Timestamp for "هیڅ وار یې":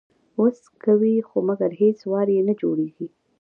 1.81-2.41